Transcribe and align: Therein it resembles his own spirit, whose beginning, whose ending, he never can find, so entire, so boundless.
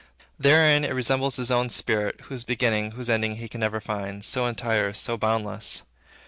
Therein 0.39 0.83
it 0.83 0.95
resembles 0.95 1.35
his 1.35 1.51
own 1.51 1.69
spirit, 1.69 2.21
whose 2.21 2.43
beginning, 2.43 2.93
whose 2.93 3.07
ending, 3.07 3.35
he 3.35 3.47
never 3.53 3.79
can 3.79 3.85
find, 3.85 4.25
so 4.25 4.47
entire, 4.47 4.93
so 4.93 5.15
boundless. 5.15 5.83